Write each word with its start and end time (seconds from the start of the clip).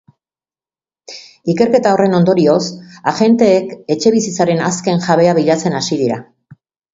Ikerketa 1.53 1.91
horren 1.97 2.15
ondorioz 2.19 2.61
agenteek 3.11 3.75
etxebizitzaren 3.97 4.65
azken 4.71 5.05
jabea 5.05 5.37
bilatzen 5.41 5.79
hasi 5.83 6.01
dira. 6.03 6.19